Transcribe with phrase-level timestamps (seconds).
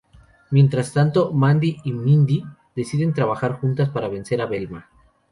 [0.49, 2.43] Mientras tanto, Mandy y Mindy
[2.75, 4.89] deciden trabajar juntas para vencer a Velma.